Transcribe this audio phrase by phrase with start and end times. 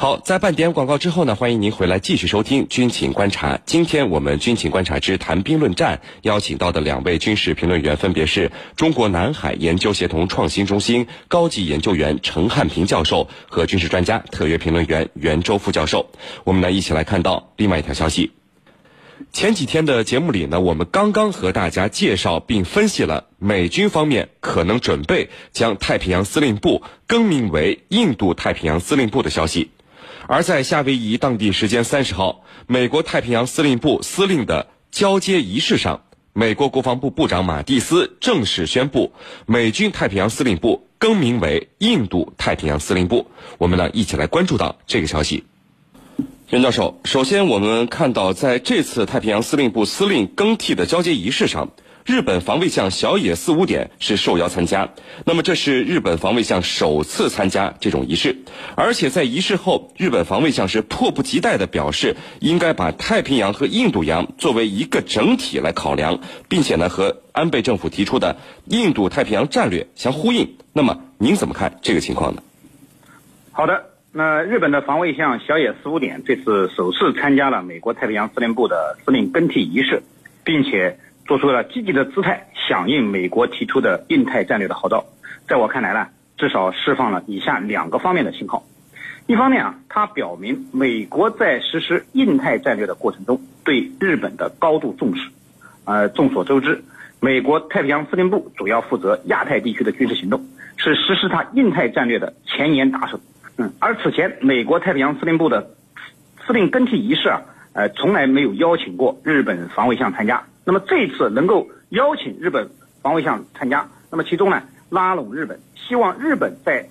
[0.00, 3.56] 好，在半点广告之后呢，欢迎您回来继续收听《军情观察》。
[3.66, 16.08] 今天我们《军情观察之谈兵论战》邀请到的两位军事评论员分别是中国南海研究协同创新中心高级研究员陈汉平教授和军事专家特约评论员袁周副教授。
[16.44, 18.30] 我们呢一起来看到另外一条消息。
[19.32, 29.72] 前几天的节目里呢，我们刚刚和大家介绍并分析了美军方面可能准备将太平洋司令部更名为印度太平洋司令部的消息。
[30.28, 36.02] 而在夏威夷当地时间三十号，美国太平洋司令部司令的交接仪式上，
[36.34, 39.12] 美国国防部部长马蒂斯正式宣布，
[39.46, 43.26] 美军太平洋司令部更名为印度太平洋司令部。
[43.56, 45.44] 我们呢，一起来关注到这个消息。
[46.50, 51.70] 袁教授，首先我们看到，在这次太平洋司令部司令更替的交接仪式上。
[52.08, 54.88] 日本防卫相小野四五点是受邀参加，
[55.26, 58.34] 那么这是日本防卫相首次参加这种仪式，
[58.76, 70.56] 而且在仪式后，日本防卫相是迫不及待地表示，应该把太平洋和印度洋作为一个整体来考量，并且呢和安倍政府提出的印度太平洋战略相呼应。
[70.72, 72.42] 那么您怎么看这个情况呢？
[73.52, 80.02] 好的，那日本的防卫相小野四五点这次首次参加了美国太平洋司令部的司令更替仪式，
[80.42, 80.98] 并且。
[81.28, 85.04] 做出了积极的姿态，响应美国提出的印太战略的号召。
[85.46, 88.64] 在我看来呢，至少释放了以下两个方面的信号。
[89.26, 95.28] 一方面啊，它表明美国在实施印太战略的过程中对日本的高度重视。
[95.84, 96.82] 呃，众所周知，
[97.20, 100.46] 美国太平洋司令部主要负责亚太地区的军事行动，
[100.78, 103.20] 是实施它印太战略的前沿打手。
[103.58, 105.74] 嗯，而此前美国太平洋司令部的
[106.46, 107.42] 司令更替仪式啊，
[107.74, 110.44] 呃，从来没有邀请过日本防卫相参加。
[110.68, 112.68] 那么这次能够邀请日本
[113.00, 116.90] 防卫相参加，那么其中呢拉拢日本，希望日本在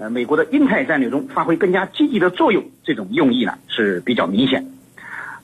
[0.00, 4.72] 呃美国的印太战略中发挥更加积极的作用，这种用意呢是比较明显。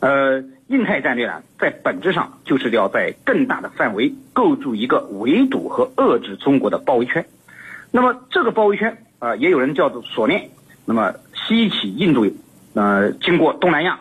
[0.00, 7.26] 呃，印太战略呢在本质上就是要在更大的范围构筑一个围堵和遏制中国的包围圈。
[7.90, 10.48] 那么这个包围圈啊，也有人叫做锁链。
[10.86, 12.34] 那么西起印度，
[12.72, 14.00] 呃，经过东南亚，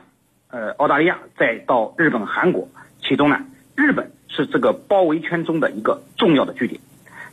[0.51, 2.69] 呃，澳大利亚，再到日本、韩国，
[3.01, 3.41] 其中呢。
[3.75, 6.79] 日本是这个包围圈中的一个重要的据点，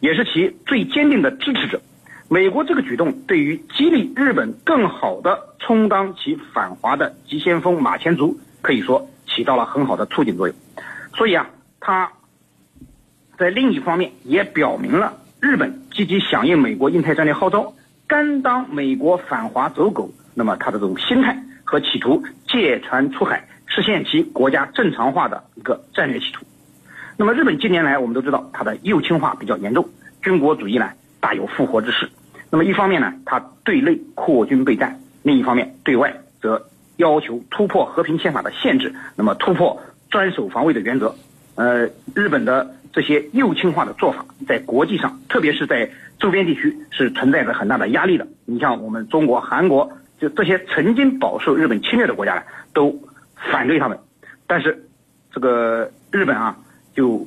[0.01, 1.81] 也是其最坚定的支持者。
[2.28, 10.56] 美国这个举动对于激励日本更好的充当其反华的急先锋马前卒，可以说起到了很好的促进作用。
[11.17, 12.12] 所以啊，他
[13.37, 17.75] 在另一方面也表明了日本积极响应美国印太战略号召，
[18.07, 20.11] 甘当美国反华走狗。
[20.33, 23.49] 那么他的这种心态和企图借船出海。
[23.71, 26.45] 实现其国家正常化的一个战略企图。
[27.17, 29.89] 那么，日本近年来我们都知道，它的右倾化比较严重，
[30.23, 32.11] 军国主义呢大有复活之势。
[32.51, 34.91] 那么，一方面呢，它对内扩军备战；
[35.23, 36.67] 另一方面，对外则
[36.97, 41.15] 要求突破和平宪法的限制，那么突破专守防卫的原则。
[41.55, 48.27] 呃，日本的这些右倾化的做法，在国际上，特别是在周边地区，是存在着很大的压力的。
[48.47, 52.43] 你像我们中国、韩国，就这些曾经饱受日本侵略的国家呢，
[52.73, 52.99] 都。
[53.51, 53.99] 反对他们，
[54.47, 54.89] 但是
[55.33, 56.59] 这个日本啊，
[56.95, 57.27] 就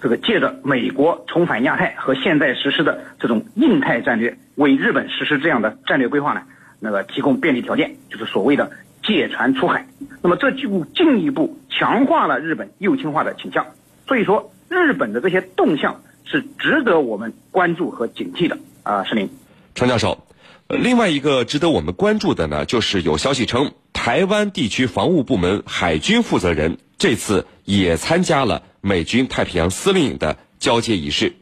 [0.00, 6.42] 这个借着美国重返亚太和现在实施的这种印太战略，为日本实施这样的战略规划呢，
[6.78, 8.70] 那个提供便利条件，就是所谓的
[9.02, 9.86] 借船出海。
[10.22, 13.66] 那么这就进一步强化了日本右倾化的倾向。
[14.06, 19.30] 所以说，日本的这些动向是值得我们关注和警惕的啊，石林，
[19.74, 20.26] 程教授。
[20.68, 23.72] 另外一个值得我们关注的呢，就是有消息称，
[24.02, 31.34] 台湾地区防务部门海军负责人这次也参加了美军太平洋司令的交接仪式，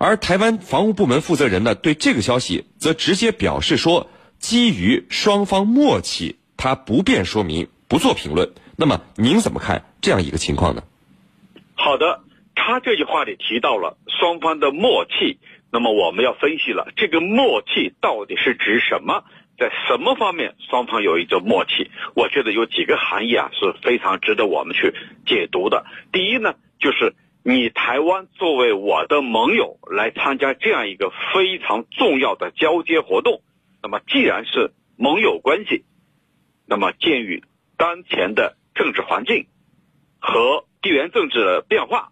[0.00, 4.10] 而台湾防务部门负责人呢，对这个消息则直接表示说，
[4.40, 8.50] 基于双方默契，他不便说明，不做评论。
[8.74, 10.82] 那么您怎么看这样一个情况呢？
[11.76, 12.22] 好的，
[12.56, 15.38] 他这句话里提到了双方的默契。
[15.74, 19.22] 那么我们要分析了，这个默契到底是指什么？
[19.62, 21.88] 在什么方面双方有一种默契？
[22.16, 24.92] 我觉得有几个含义啊是非常值得我们去
[25.24, 25.86] 解读的。
[26.10, 27.14] 第一呢，就是
[27.44, 33.40] 你台湾作为我的盟友来参加这样一个非常重要的交接活动，
[33.80, 35.84] 那么既然是盟友关系，
[36.66, 37.44] 那么鉴于
[37.76, 39.46] 当前的政治环境
[40.18, 42.08] 和地缘政治的变化。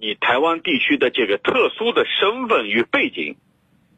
[0.00, 3.36] 你台湾地区的这个特殊的身份与背景，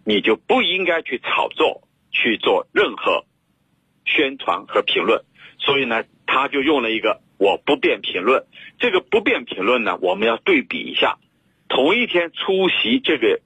[0.04, 3.24] 你就不应该去炒作、去做任何
[4.04, 5.24] 宣传和评论。
[5.58, 8.46] 所以呢，他就用了一个“我不便评论”。
[8.78, 11.18] 这个“不便评论”呢，我们要对比一下，
[11.68, 13.40] 同一天出席这个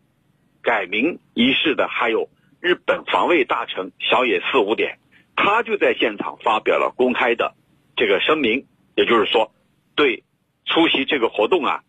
[0.62, 2.28] 改名仪式的还有
[2.60, 4.98] 日本防卫大臣小野四五点，
[5.34, 7.54] 他就在现场发表了公开的
[7.96, 9.52] 这个声明，也就是说，
[9.96, 10.22] 对
[10.66, 11.82] 出席这个活动啊，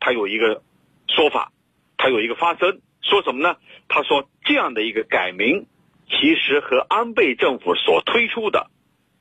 [0.00, 0.62] 他有一个
[1.06, 1.52] 说法，
[1.98, 3.56] 他有一个发声，说什么呢？
[3.88, 5.66] 他说这样的一个改名，
[6.08, 8.70] 其实和安倍政府所推出的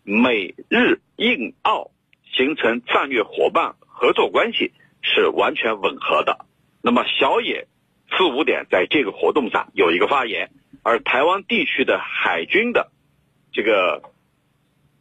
[0.04, 1.92] 美日印澳
[2.32, 4.72] 形成战略伙伴合作关系
[5.02, 6.46] 是完全吻合的。
[6.82, 7.68] 那么小野
[8.16, 10.52] 四五点在这个活动上有一个发言，
[10.84, 12.92] 而台湾地区的海军的
[13.52, 14.04] 这个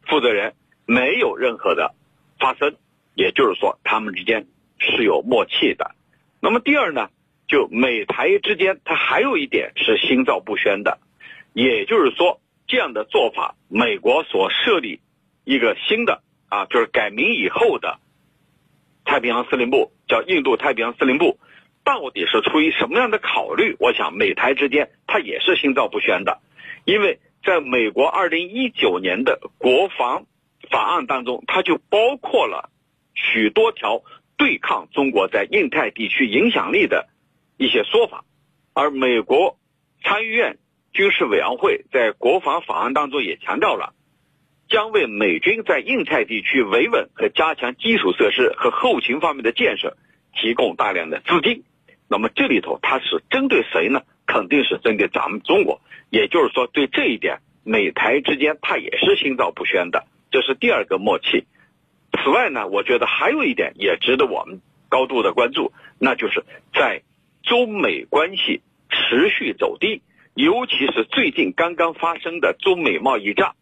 [0.06, 0.54] 负责人
[0.86, 1.94] 没有任何的
[2.38, 2.76] 发声，
[3.14, 4.46] 也就是说他们之间
[4.78, 5.94] 是有默契的。
[6.40, 7.10] 那么第二呢，
[7.46, 10.98] 就美台之间，它还有一点是心照不宣的，
[11.54, 15.00] 也就是说这样的做法，美国所设立
[15.44, 18.00] 一个新的啊，就是改名以后的
[19.04, 21.38] 太平洋司令部，叫印度太平洋司令部。
[21.84, 23.76] 到底是出于什么样的考虑？
[23.78, 26.40] 我想美台之间它也是心照不宣的，
[26.84, 30.24] 因为在美国二零一九年的国防
[30.70, 32.70] 法案当中，它就包括了
[33.14, 34.02] 许多条
[34.38, 37.06] 对抗中国在印太地区影响力的
[37.58, 38.24] 一些说法，
[38.72, 39.58] 而美国
[40.02, 40.56] 参议院
[40.94, 43.92] 军事委员会在国防法案当中也强调了，
[44.68, 49.96] 将为美军在印太地区维稳和加强基础设施和后勤方面的建设
[50.34, 51.64] 提供大量的资金。
[52.08, 54.02] 那么这里头它是针对谁呢？
[54.24, 55.80] 肯定是针对咱们中国。
[56.10, 61.44] 也就是说，对这一点，美台之间它也是心照不宣的，这是第二个默契。
[62.22, 67.02] 此外呢，我觉得还有一点也值得我们高度的关注，那就是在
[67.42, 70.02] 中美关系持续走低，
[70.34, 73.52] 尤其是最近刚刚发生的中美贸易战，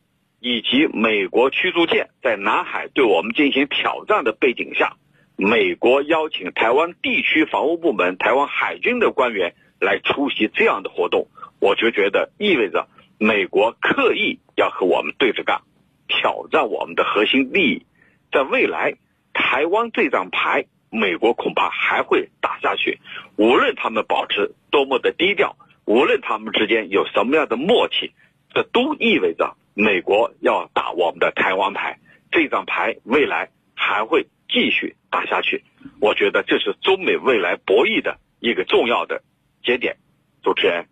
[0.41, 4.97] 以及美国驱逐舰在南海对我们进行挑战的背景下。
[5.37, 11.29] 美国邀请台湾地区防务部门、台湾海军的官员来出席这样的活动，
[11.61, 12.89] 我就觉得意味着
[13.19, 15.61] 美国刻意要和我们对着干，
[16.09, 17.85] 挑战我们的核心利益。
[18.33, 18.95] 在未来，
[19.35, 22.99] 台湾这张牌，美国恐怕还会打下去。
[23.37, 28.13] 无论他们保持多么的低调，无论他们之间有什么样的默契，
[28.55, 31.99] 这都意味着美国要打我们的台湾牌。
[32.31, 34.27] 这张牌未来还会。
[34.55, 35.65] 继续打下去，
[35.99, 39.23] 我觉得这是中美未来博弈的一个重要的
[39.65, 39.97] 节点。
[40.43, 40.85] 主持人，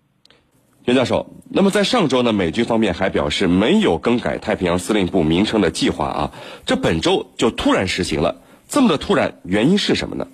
[0.87, 6.33] 袁教授，那么在上周呢，美军方面还表示没有更改太平洋司令部名称的计划啊，
[6.65, 10.27] 这本周就突然实行了，这么的突然，原因是什么呢？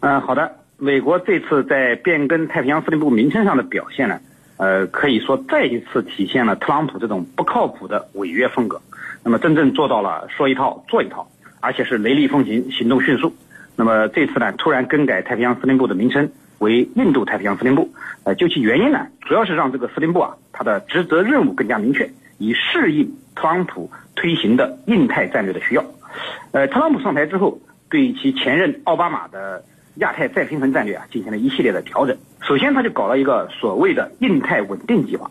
[0.00, 4.20] 嗯，好的，美国这次在变更太平洋司令部名称上的表现呢，
[4.56, 8.80] 呃，可以说再一次体现了特朗普这种不靠谱的违约风格，
[9.24, 11.26] 那么真正做到了说一套做一套。
[11.58, 13.34] 而且是雷厉风行，行动迅速。
[13.74, 17.90] 那么这次呢，突然更改太平洋司令部的名称为印度太平洋司令部。
[18.22, 22.08] 呃，究其原因呢，主要是让这个司令部啊，它的职责任务更加明确，
[22.38, 25.84] 以适应特朗普推行的印太战略的需要。
[26.52, 27.58] 呃，特朗普上台之后，
[27.90, 29.64] 对其前任奥巴马的
[29.96, 32.16] 亚太再平衡战略啊，进行了一系列的调整。
[32.40, 35.30] 首先，他就搞了一个所谓的印太稳定计划。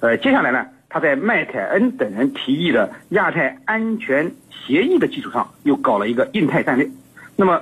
[0.00, 0.66] 呃，接下来呢？
[0.88, 6.88] 他在麦凯恩等人提议的亚太安全协议的基础上，又搞了一个印太战略。
[7.34, 7.60] 那么，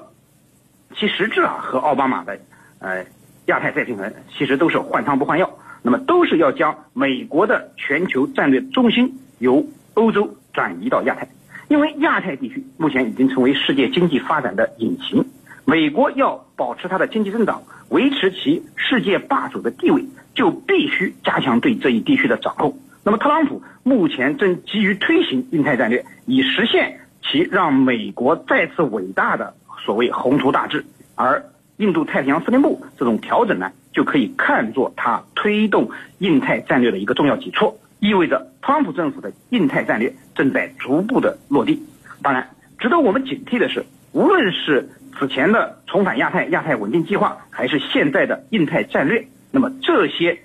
[0.95, 2.39] 其实质啊和奥巴马的
[2.79, 3.05] 呃
[3.47, 5.59] 亚太再平衡其实都是换汤不换药。
[5.83, 11.29] 那么都是要将美国的全球战略中心由欧洲转移到亚太，
[11.69, 15.25] 因为亚太地区目前已经成为世界经济发展的引擎。
[15.67, 20.05] 美国要保持它的经济增长，维持其世界霸主的地位，
[20.35, 22.79] 就必须加强对这一地区的掌控。
[23.03, 29.55] 那么，特朗普目前正急于推行印太战略，以实现其让美国再次伟大的
[29.85, 30.85] 所谓宏图大志。
[31.15, 31.45] 而
[31.79, 41.83] 印度太平洋司令部这种调整呢，就可以看作他推动印太战略的一个重要举措，意味着特朗普政府的印太战略正在逐步的落地。
[42.23, 50.41] 当然，值得我们警惕的是，无论是此前的重返亚太、亚太稳定计划，还是现在的印太战略，那么这些。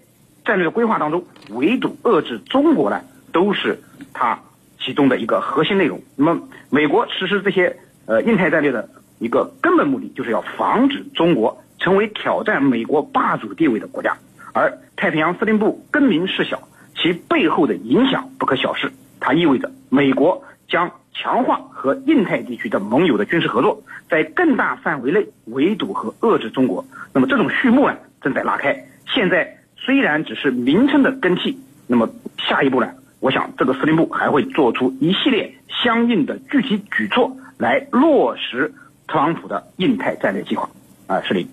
[0.45, 3.79] 战略规划当中，围堵遏制中国呢，都是
[4.13, 4.39] 它
[4.79, 6.01] 其中的一个核心内容。
[6.15, 14.17] 那么，美国实施这些呃印太战略的一个根本目的，就是要防止中国成为挑战美国霸主地位的国家。
[14.51, 18.91] 而太平洋司令部更名事小，其背后的影响不可小视。
[19.19, 26.85] 它意味着美国将强化和印太地区的盟友的军事合作，在更大范围内围堵和遏制中国。
[27.13, 28.85] 那么，这种序幕呢，正在拉开。
[29.07, 29.55] 现在。
[29.81, 32.91] 虽然只是名称的更替，那么下一步呢？
[33.21, 38.73] 我想这个司令部还会做出一系列相应的具体举措来落实
[39.07, 40.69] 特朗普的印太战略计划。
[41.07, 41.47] 啊，是林，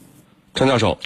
[0.54, 0.98] 陈教授。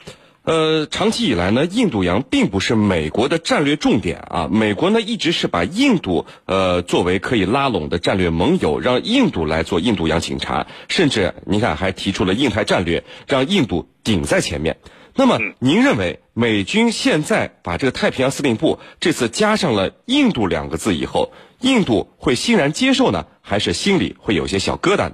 [0.51, 4.49] 呃，长期以来呢，印度洋并不是美国的战略重点啊。
[4.51, 14.79] 美国呢一直是把印度呃作为可以拉拢的战略盟友，让印度来做印度洋警察，甚至你看还提出了印太战略，让印度顶在前面。
[15.15, 25.13] 那么，您认为美军现在把这个太平洋司令部这次加上了“印度”两个字以后，印度会欣然接受呢，还是心里会有些小疙瘩？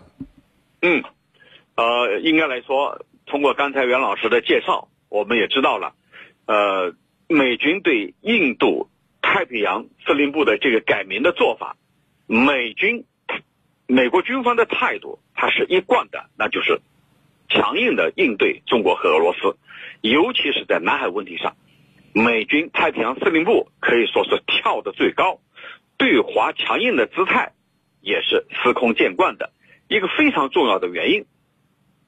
[0.80, 1.04] 嗯，
[1.74, 5.94] 呃，应该来说，通过刚才袁老师的介绍，我们也知道了，
[6.46, 6.94] 呃，
[7.28, 8.88] 美军对印度
[9.22, 11.76] 太平洋司令部的这个改名的做法，
[12.26, 13.04] 美军
[13.86, 16.80] 美国军方的态度，它是一贯的，那就是
[17.48, 19.56] 强硬的应对中国和俄罗斯。
[20.00, 21.56] 尤其是在南海问题上，
[22.12, 25.40] 美军太平洋司令部可以说是跳得最高，
[25.96, 27.52] 对华强硬的姿态
[28.00, 29.52] 也是司空见惯的。
[29.88, 31.26] 一个非常重要的原因，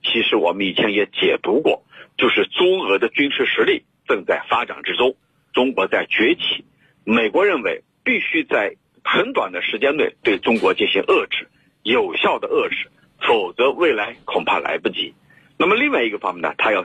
[0.02, 1.84] 其实我们以前也解读过，
[2.18, 5.16] 就是中俄的军事实力正在发展之中，
[5.54, 6.66] 中国在崛起。
[7.04, 11.48] 美国认为必须在很短的时间内对中国进行遏制，
[11.82, 12.90] 有效的遏制，
[13.26, 15.14] 否则未来恐怕来不及。
[15.56, 16.84] 那么另外一个方面呢，他要。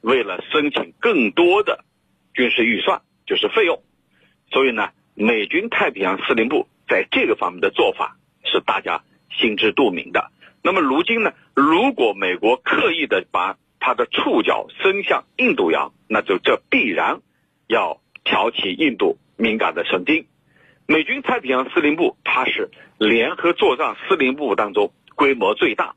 [0.00, 1.84] 为了申请更多的
[2.32, 3.82] 军事预算，就是费用，
[4.48, 10.30] 所以呢，美军太平洋司令部在这个方面的做法是大家心知肚明的。
[10.62, 13.58] 那么如今呢，如果美国刻意的把
[13.88, 17.22] 它的触角伸向印度洋，那就这必然
[17.68, 20.26] 要挑起印度敏感的神经。
[20.86, 22.68] 美军太平洋司令部它是
[22.98, 25.94] 联合作战司令部当中规模最大、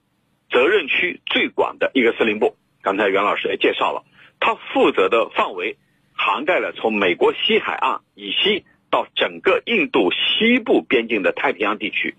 [0.49, 2.55] 责任区最广的一个司令部。
[2.81, 4.05] 刚才袁老师也介绍了，
[4.39, 5.75] 他负责的范围
[6.13, 12.15] 涵盖了从美国西海岸以西到整个印度西部边境的太平洋地区。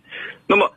[0.46, 0.74] 那么，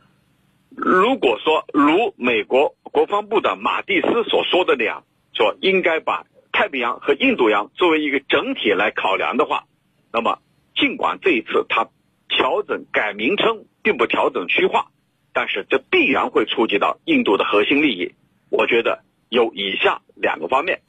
[0.74, 9.64] 如果说如美国国防部的马蒂斯所说的那样，说应该把太平洋和印度洋作为一个整体来考量的话，
[10.10, 10.38] 那么
[10.74, 11.90] 尽管这一次他
[12.26, 14.86] 调整改名称，并不调整区划，
[15.34, 18.14] 但是这必然会触及到印度的核心利益。
[18.48, 19.02] 我觉得。
[19.28, 20.82] 有以下两个方面，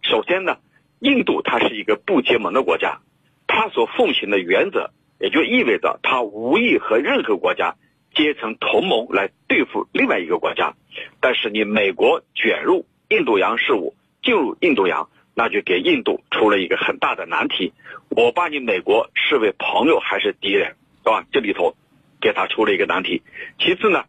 [0.00, 0.56] 首先呢，
[0.98, 3.02] 印度它是一个不结盟的国家，
[3.46, 7.76] 它所奉行的原则也就意味着它无意和任何国家
[8.14, 10.74] 结成同盟来对付另外一个国家。
[11.20, 17.72] 但是你美国卷入印度洋事务，进入印度洋，那就给印度出了一个很大的难题。
[18.08, 21.24] 我把你美国视为朋友还是敌人，是吧？
[21.32, 21.74] 这里头
[22.20, 23.22] 给他出了一个难题。
[23.58, 24.04] 其次呢？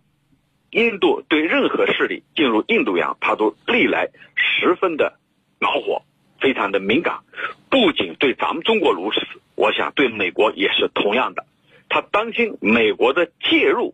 [0.71, 5.19] 印度对任何势力进入印度洋，他都历来十分的
[5.59, 6.01] 恼火，
[6.41, 7.19] 非常的敏感。
[7.69, 9.19] 不仅对咱们中国如此，
[9.53, 11.45] 我想对美国也是同样的。
[11.93, 13.93] 他担心美国的介入，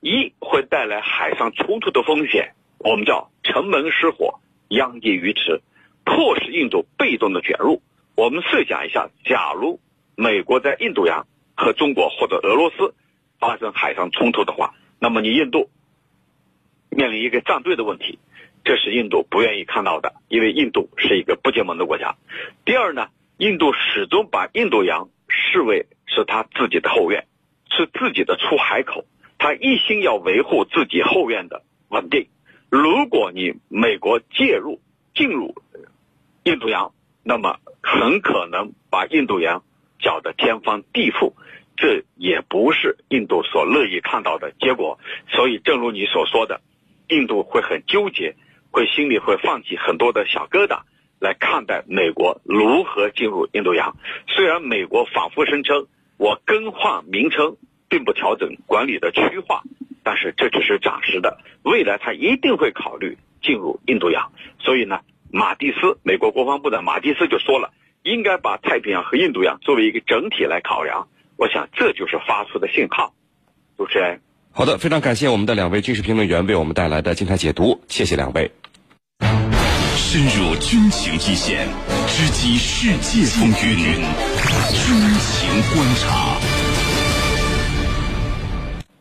[0.00, 5.60] 一会带来海上冲突的风险，我们叫城门失火，殃及鱼池，
[6.04, 7.80] 迫使印度被动的卷入。
[8.16, 9.78] 我们设想一下，假如
[10.16, 12.92] 美国在印度洋和中国或者俄罗斯
[13.38, 15.70] 发生海上冲突的话，那么你印度。
[16.90, 18.18] 面临一个站队的问题，
[18.64, 22.16] 这是印度不愿意看到的，因为印度是一个不结盟的国家。
[22.64, 27.26] 第二呢，印度始终把印度洋视为是他自己的后院，
[27.70, 29.06] 是自己的出海口，
[29.38, 32.28] 他一心要维护自己后院的稳定。
[32.70, 34.80] 如果你美国介入
[35.14, 35.54] 进入
[36.44, 36.92] 印度洋，
[37.24, 39.64] 那么很可能把印度洋
[39.98, 41.32] 搅得天翻地覆，
[41.76, 44.98] 这也不是印度所乐意看到的结果。
[45.28, 46.60] 所以，正如你所说的。
[47.08, 48.36] 印度会很纠结，
[48.70, 50.80] 会心里会放起很多的小疙瘩
[51.22, 53.96] 来看待美国如何进入印度洋。
[54.26, 55.86] 虽然美国反复声称
[56.16, 57.56] 我更换名称，
[57.88, 59.62] 并不调整管理的区划，
[60.02, 64.32] 但是这只是暂时的，未来他一定会考虑进入印度洋。
[64.58, 65.00] 所以呢，
[65.30, 67.70] 马蒂斯，美国国防部的马蒂斯就说了，
[68.02, 71.06] 应该把太平洋和印度洋作为一个整体来考量。
[71.36, 73.14] 我想这就是发出的信号。
[73.76, 74.20] 主持人。
[74.50, 78.50] 好的，非常感谢我们的两位军事评论员为我们带来的精彩解读，谢谢两位。
[80.12, 81.66] 深入军情一线，
[82.06, 86.36] 直击世界风云，军情观察。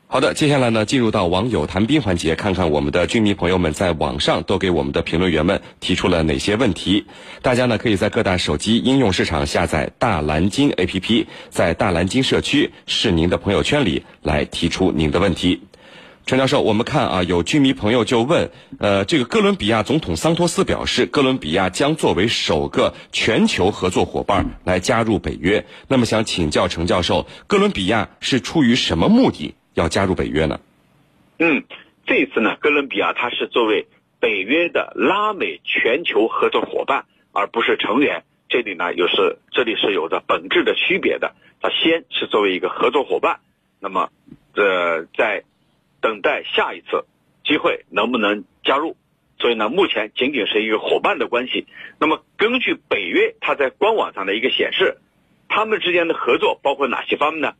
[0.07, 7.05] 好的，接下来呢，进入到网友谈兵环节，看看我们的军迷朋友们在网上都给我们的评论员们提出了哪些问题。
[7.41, 15.61] 大家呢，可以在各大手机应用市场下载大蓝鲸 APP，在大蓝鲸社区是您的朋友圈里来提出您的问题。
[16.25, 25.65] 陈教授，我们看啊，有军迷朋友就问，呃，这个哥伦比亚总统桑托斯表示，哥伦比亚将作为首个全球合作伙伴来加入北约。
[25.89, 29.55] 那么想请教陈教授，哥伦比亚是出于什么目的？
[29.73, 30.59] 要加入北约呢？
[31.39, 31.63] 嗯，
[32.05, 33.87] 这次呢，哥伦比亚它是作为
[34.19, 38.23] 北约的拉美全球合作伙伴而不是成员。
[38.47, 41.35] 这里呢，又是这里是有着本质的区别的。
[41.61, 43.39] 它先是作为一个合作伙伴，
[43.79, 44.09] 那么
[44.53, 45.43] 这在
[46.01, 47.05] 等待下一次
[47.45, 48.97] 机会能不能加入。
[49.39, 51.65] 所以呢，目前仅仅是一个伙伴的关系。
[51.99, 54.97] 那么根据北约它在官网上的一个显示，
[55.47, 57.53] 他们之间的合作包括哪些方面呢？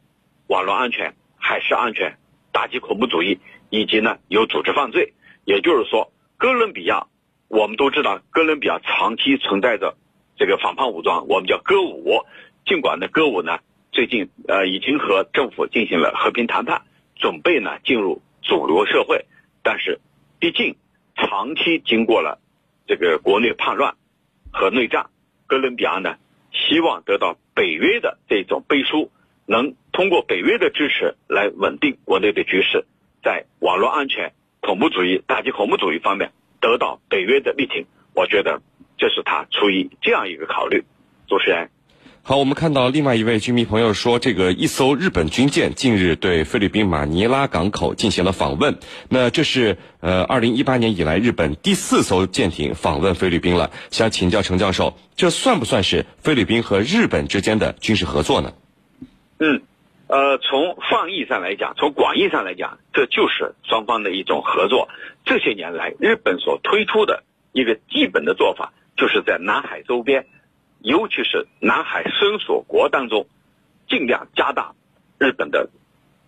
[0.48, 2.18] 网络安全、海事安全、
[2.52, 5.14] 打击恐怖主义，以及呢有组织犯罪。
[5.44, 7.08] 也就是说，哥伦比亚
[7.48, 9.96] 我们都知道，哥伦比亚长期存在着
[10.38, 12.22] 这个反叛武装，我们叫歌舞。
[12.66, 13.58] 尽管呢，歌舞呢
[13.92, 16.84] 最近呃已经和政府进行了和平谈判，
[17.16, 18.22] 准备呢进入
[18.52, 19.26] 主流社会，
[19.64, 20.02] 但是
[20.38, 20.76] 毕竟。
[21.14, 22.40] 长期经过了
[22.88, 23.96] 这个国内叛乱
[24.52, 25.12] 和内战，
[25.46, 26.16] 哥伦比亚呢
[26.52, 29.12] 希望得到北约的这种背书，
[29.46, 32.86] 能通过北约的支持来稳定国内的局势，
[33.24, 37.86] 在网络安全、恐怖主义打击恐怖主义方面得到北约的力挺。
[38.16, 38.62] 我觉得
[38.98, 40.86] 这是他出于这样一个考虑。
[41.28, 41.70] 主持人。
[42.24, 48.78] 好，我们看到另外一位居民朋友说，这个一艘日本军舰近日对菲律宾马尼拉港口进行了访问。
[49.10, 53.72] 那这是呃，二零一八年以来日本第四艘舰艇访问菲律宾了。
[53.90, 58.54] 想请教程教授，这算不算是菲律宾和日本之间的军事合作呢？
[59.40, 59.64] 嗯，
[60.06, 64.90] 呃，从放义上来讲，从广义上来讲，这就是双方的一种合作。
[65.26, 70.28] 这些年来，日本所推出的一个基本的做法，就是在南海周边。
[70.82, 73.28] 尤其是南海深锁国当中，
[73.88, 74.74] 尽量加大
[75.20, 75.70] 日本的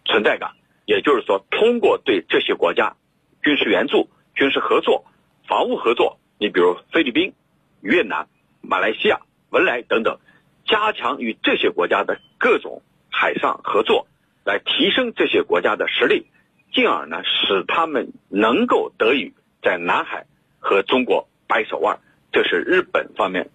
[0.06, 0.52] 存在感。
[0.86, 2.96] 也就是说，通过对这些国家
[3.42, 5.06] 军事援助、军事合作、
[5.48, 7.34] 防务合作，你比如菲律宾、
[7.82, 8.28] 越南、
[8.62, 10.20] 马来西亚、文莱等等，
[10.66, 14.08] 加强与这些国家的各种海上合作，
[14.44, 16.28] 来提升这些国家的实力，
[16.74, 20.26] 进而呢，使他们能够得以在南海
[20.60, 22.00] 和中国掰手腕。
[22.32, 23.50] 这是日本方面。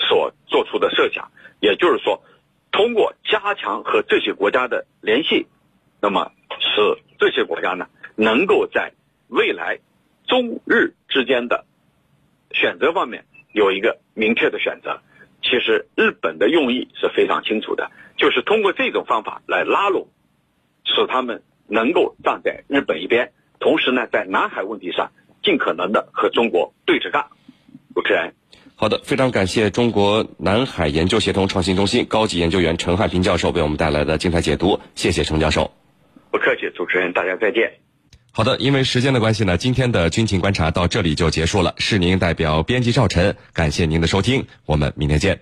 [0.00, 1.30] 所做出的设想，
[1.60, 2.22] 也就是说，
[2.72, 5.46] 通过加强和这些国家的联系，
[6.00, 7.86] 那么使这些国家呢，
[8.16, 8.92] 能够在
[9.28, 9.78] 未来
[10.26, 11.66] 中日之间的
[12.52, 15.00] 选择方面有一个明确的选择。
[15.42, 20.08] 其实日本的用意是非常清楚的，就是通过这种方法来拉拢，
[20.84, 27.28] 使他们能够站在日本一边，同时呢，在南海问题上尽可能的和中国对着干。
[27.94, 28.34] 主持人。
[28.80, 35.70] 好的，非常感谢中国南海研究协同创新中心高级研究员陈汉平教授为我们带来的精彩解读，谢谢陈教授。
[36.30, 37.70] 不客气，主持人，大家再见。
[38.32, 41.74] 好的，因为时间的关系呢，今天的军情观察到这里就结束了。
[41.76, 45.38] 是您代表编辑赵晨，感谢您的收听，我们明天见。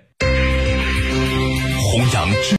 [1.81, 2.29] 弘扬。